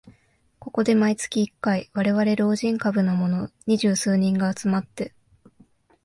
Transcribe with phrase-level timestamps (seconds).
[0.57, 5.13] ここで毎月一回、われわれ老人株のもの二十数人が集まって